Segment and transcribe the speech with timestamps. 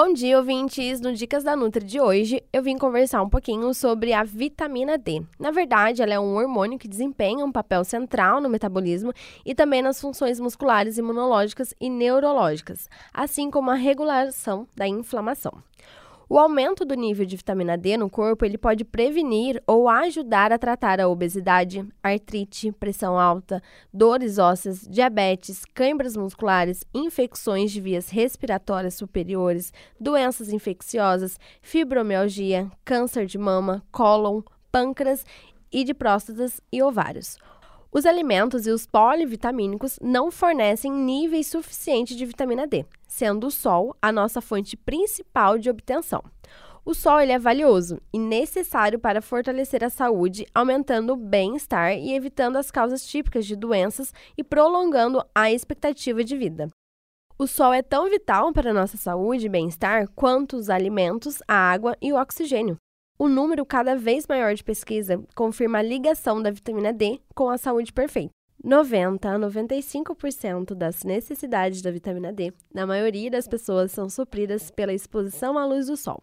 [0.00, 1.00] Bom dia, ouvintes!
[1.00, 5.24] No Dicas da Nutri de hoje, eu vim conversar um pouquinho sobre a vitamina D.
[5.40, 9.12] Na verdade, ela é um hormônio que desempenha um papel central no metabolismo
[9.44, 15.52] e também nas funções musculares, imunológicas e neurológicas, assim como a regulação da inflamação.
[16.30, 20.58] O aumento do nível de vitamina D no corpo ele pode prevenir ou ajudar a
[20.58, 28.92] tratar a obesidade, artrite, pressão alta, dores ósseas, diabetes, câimbras musculares, infecções de vias respiratórias
[28.92, 35.24] superiores, doenças infecciosas, fibromialgia, câncer de mama, cólon, pâncreas
[35.72, 37.38] e de próstatas e ovários.
[37.90, 43.96] Os alimentos e os polivitamínicos não fornecem níveis suficientes de vitamina D, sendo o sol
[44.00, 46.22] a nossa fonte principal de obtenção.
[46.84, 52.14] O sol ele é valioso e necessário para fortalecer a saúde, aumentando o bem-estar e
[52.14, 56.68] evitando as causas típicas de doenças e prolongando a expectativa de vida.
[57.38, 61.54] O sol é tão vital para a nossa saúde e bem-estar quanto os alimentos, a
[61.54, 62.76] água e o oxigênio.
[63.20, 67.58] O número cada vez maior de pesquisa confirma a ligação da vitamina D com a
[67.58, 68.30] saúde perfeita.
[68.62, 74.92] 90 a 95% das necessidades da vitamina D, na maioria das pessoas, são supridas pela
[74.92, 76.22] exposição à luz do sol.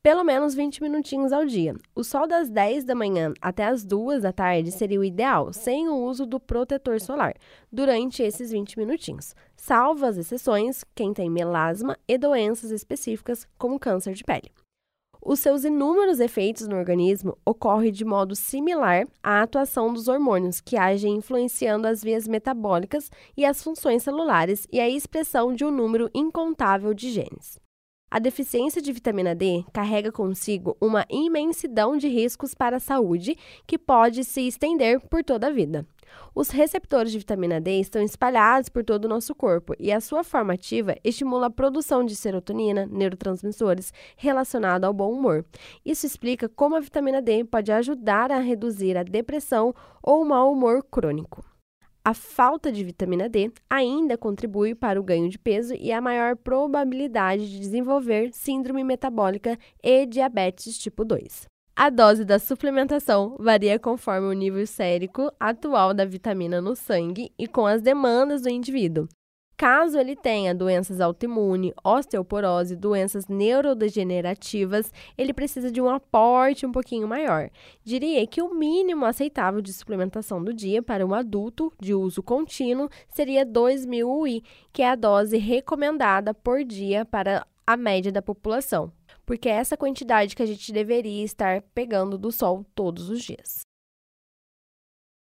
[0.00, 1.74] Pelo menos 20 minutinhos ao dia.
[1.92, 5.88] O sol das 10 da manhã até as 2 da tarde seria o ideal, sem
[5.88, 7.34] o uso do protetor solar,
[7.70, 9.34] durante esses 20 minutinhos.
[9.56, 14.52] Salvo as exceções, quem tem melasma e doenças específicas, como câncer de pele.
[15.30, 20.74] Os seus inúmeros efeitos no organismo ocorrem de modo similar à atuação dos hormônios, que
[20.74, 26.08] agem influenciando as vias metabólicas e as funções celulares e a expressão de um número
[26.14, 27.60] incontável de genes.
[28.10, 33.76] A deficiência de vitamina D carrega consigo uma imensidão de riscos para a saúde que
[33.76, 35.86] pode se estender por toda a vida.
[36.34, 40.24] Os receptores de vitamina D estão espalhados por todo o nosso corpo e a sua
[40.24, 45.44] forma ativa estimula a produção de serotonina, neurotransmissores relacionados ao bom humor.
[45.84, 50.50] Isso explica como a vitamina D pode ajudar a reduzir a depressão ou o mau
[50.50, 51.44] humor crônico.
[52.08, 56.36] A falta de vitamina D ainda contribui para o ganho de peso e a maior
[56.36, 61.46] probabilidade de desenvolver síndrome metabólica e diabetes tipo 2.
[61.76, 67.46] A dose da suplementação varia conforme o nível sérico atual da vitamina no sangue e
[67.46, 69.06] com as demandas do indivíduo.
[69.58, 77.08] Caso ele tenha doenças autoimunes, osteoporose, doenças neurodegenerativas, ele precisa de um aporte um pouquinho
[77.08, 77.50] maior.
[77.82, 82.88] Diria que o mínimo aceitável de suplementação do dia para um adulto de uso contínuo
[83.08, 88.92] seria 2.000 UI, que é a dose recomendada por dia para a média da população
[89.26, 93.67] porque é essa quantidade que a gente deveria estar pegando do sol todos os dias.